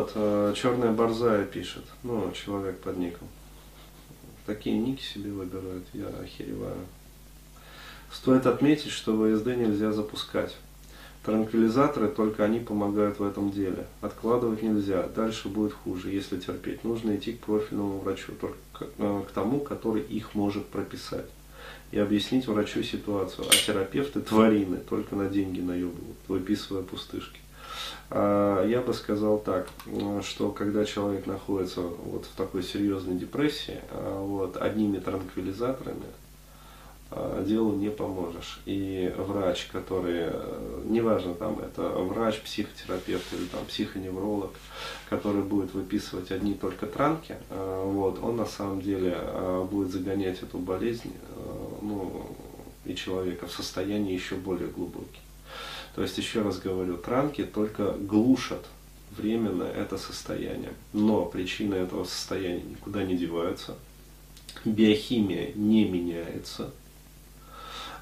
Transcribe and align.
вот, 0.00 0.12
э, 0.14 0.54
Черная 0.56 0.92
Борзая 0.92 1.44
пишет, 1.44 1.84
ну, 2.02 2.32
человек 2.32 2.78
под 2.78 2.96
ником. 2.96 3.28
Такие 4.46 4.78
ники 4.78 5.02
себе 5.02 5.30
выбирают, 5.30 5.84
я 5.92 6.06
охереваю. 6.08 6.86
Стоит 8.10 8.46
отметить, 8.46 8.90
что 8.90 9.12
ВСД 9.12 9.48
нельзя 9.48 9.92
запускать. 9.92 10.56
Транквилизаторы, 11.24 12.08
только 12.08 12.44
они 12.44 12.60
помогают 12.60 13.18
в 13.18 13.24
этом 13.24 13.52
деле. 13.52 13.86
Откладывать 14.00 14.62
нельзя, 14.62 15.06
дальше 15.14 15.48
будет 15.48 15.74
хуже, 15.74 16.10
если 16.10 16.38
терпеть. 16.38 16.82
Нужно 16.82 17.16
идти 17.16 17.34
к 17.34 17.40
профильному 17.40 17.98
врачу, 17.98 18.32
только 18.40 18.56
к, 18.72 18.86
э, 18.96 19.22
тому, 19.34 19.60
который 19.60 20.02
их 20.02 20.34
может 20.34 20.66
прописать. 20.66 21.26
И 21.92 21.98
объяснить 21.98 22.46
врачу 22.46 22.82
ситуацию. 22.82 23.46
А 23.48 23.52
терапевты 23.52 24.20
тварины, 24.20 24.78
только 24.78 25.14
на 25.14 25.28
деньги 25.28 25.60
наебывают, 25.60 26.16
выписывая 26.26 26.82
пустышки. 26.82 27.38
А, 28.10 28.64
я 28.66 28.80
бы 28.80 28.92
сказал 28.92 29.38
так, 29.38 29.68
что 30.22 30.50
когда 30.50 30.84
человек 30.84 31.26
находится 31.26 31.80
вот 31.80 32.24
в 32.24 32.36
такой 32.36 32.62
серьезной 32.62 33.16
депрессии, 33.16 33.80
а, 33.90 34.22
вот, 34.22 34.56
одними 34.56 34.98
транквилизаторами 34.98 36.06
делу 37.40 37.74
не 37.74 37.90
поможешь. 37.90 38.60
И 38.66 39.12
врач, 39.16 39.66
который, 39.72 40.28
э, 40.30 40.82
неважно 40.84 41.34
там, 41.34 41.58
это 41.58 41.82
врач, 41.82 42.40
психотерапевт 42.40 43.32
или 43.32 43.46
там 43.46 43.64
психоневролог, 43.66 44.52
который 45.08 45.42
будет 45.42 45.74
выписывать 45.74 46.30
одни 46.30 46.54
только 46.54 46.86
транки, 46.86 47.34
вот, 47.50 48.22
он 48.22 48.36
на 48.36 48.46
самом 48.46 48.80
деле 48.80 49.18
будет 49.68 49.90
загонять 49.90 50.40
эту 50.44 50.58
болезнь 50.58 51.12
ну, 51.82 52.26
и 52.84 52.94
человека 52.94 53.48
в 53.48 53.52
состояние 53.52 54.14
еще 54.14 54.36
более 54.36 54.68
глубокий. 54.68 55.20
То 55.94 56.02
есть, 56.02 56.18
еще 56.18 56.42
раз 56.42 56.58
говорю, 56.58 56.96
транки 56.96 57.44
только 57.44 57.92
глушат 57.92 58.66
временно 59.16 59.64
это 59.64 59.98
состояние. 59.98 60.72
Но 60.92 61.24
причины 61.24 61.74
этого 61.74 62.04
состояния 62.04 62.62
никуда 62.62 63.02
не 63.02 63.16
деваются. 63.16 63.76
Биохимия 64.64 65.52
не 65.54 65.84
меняется. 65.84 66.70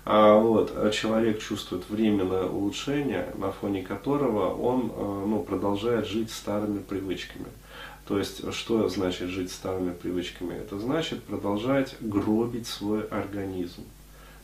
А 0.05 0.39
вот 0.39 0.73
а 0.75 0.91
человек 0.91 1.41
чувствует 1.41 1.89
временное 1.91 2.45
улучшение, 2.45 3.31
на 3.37 3.53
фоне 3.53 3.83
которого 3.83 4.55
он 4.55 4.91
э, 4.91 5.25
ну, 5.27 5.43
продолжает 5.43 6.07
жить 6.07 6.31
старыми 6.31 6.79
привычками. 6.79 7.47
То 8.07 8.19
есть, 8.19 8.51
что 8.55 8.89
значит 8.89 9.29
жить 9.29 9.53
старыми 9.53 9.93
привычками? 9.93 10.55
Это 10.55 10.79
значит 10.79 11.23
продолжать 11.25 11.95
гробить 12.01 12.67
свой 12.67 13.03
организм. 13.03 13.83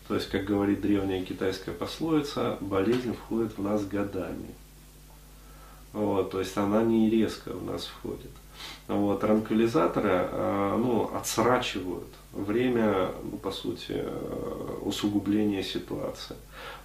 То 0.08 0.14
есть, 0.14 0.28
как 0.28 0.44
говорит 0.44 0.80
древняя 0.80 1.24
китайская 1.24 1.72
пословица, 1.72 2.58
болезнь 2.60 3.14
входит 3.14 3.56
в 3.56 3.62
нас 3.62 3.84
годами. 3.86 4.54
Вот, 5.92 6.32
то 6.32 6.40
есть 6.40 6.56
она 6.56 6.82
не 6.82 7.08
резко 7.08 7.52
в 7.52 7.64
нас 7.64 7.86
входит. 7.86 8.30
Вот, 8.88 9.20
транквилизаторы 9.20 10.28
э, 10.30 10.76
ну, 10.76 11.10
отсрачивают 11.14 12.08
время, 12.32 13.10
ну, 13.22 13.38
по 13.38 13.50
сути, 13.50 13.92
э, 13.92 14.78
усугубления 14.82 15.62
ситуации. 15.62 16.36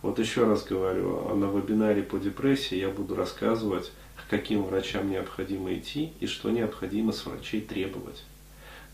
Вот 0.01 0.19
еще 0.19 0.45
раз 0.45 0.63
говорю, 0.63 1.35
на 1.35 1.45
вебинаре 1.45 2.03
по 2.03 2.17
депрессии 2.19 2.77
я 2.77 2.89
буду 2.89 3.15
рассказывать, 3.15 3.91
к 4.15 4.29
каким 4.29 4.63
врачам 4.63 5.09
необходимо 5.09 5.73
идти 5.73 6.13
и 6.19 6.27
что 6.27 6.51
необходимо 6.51 7.11
с 7.11 7.25
врачей 7.25 7.61
требовать. 7.61 8.23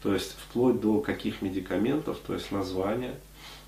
То 0.01 0.13
есть 0.13 0.35
вплоть 0.37 0.79
до 0.79 1.01
каких 1.01 1.41
медикаментов, 1.41 2.17
то 2.25 2.33
есть 2.33 2.51
названия, 2.51 3.15
а, 3.15 3.19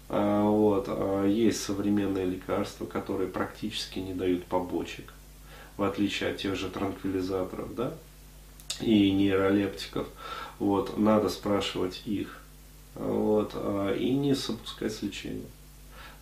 вот. 0.10 0.86
А, 0.88 1.26
есть 1.26 1.62
современные 1.62 2.26
лекарства, 2.26 2.86
которые 2.86 3.30
практически 3.30 4.00
не 4.00 4.14
дают 4.14 4.46
побочек, 4.46 5.14
в 5.76 5.84
отличие 5.84 6.32
от 6.32 6.38
тех 6.38 6.56
же 6.56 6.70
транквилизаторов 6.70 7.76
да? 7.76 7.94
и 8.82 9.12
нейролептиков. 9.12 10.08
Вот. 10.60 10.98
Надо 10.98 11.30
спрашивать 11.30 12.04
их 12.06 12.42
вот, 12.96 13.52
а, 13.56 13.94
и 13.94 14.12
не 14.12 14.36
сопускать 14.36 14.94
с 14.94 15.02
лечением. 15.02 15.50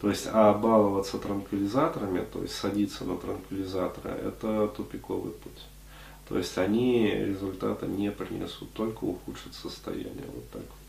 То 0.02 0.10
есть, 0.10 0.28
а 0.32 0.54
баловаться 0.54 1.18
транквилизаторами, 1.18 2.26
то 2.32 2.42
есть 2.42 2.56
садиться 2.56 3.06
на 3.06 3.18
транквилизаторы, 3.18 4.12
это 4.12 4.68
тупиковый 4.68 5.32
путь. 5.32 5.66
То 6.28 6.38
есть 6.38 6.58
они 6.58 7.10
результата 7.10 7.86
не 7.86 8.12
принесут, 8.12 8.74
только 8.74 9.04
ухудшат 9.04 9.54
состояние. 9.54 10.26
Вот 10.34 10.50
так 10.50 10.62
вот. 10.62 10.85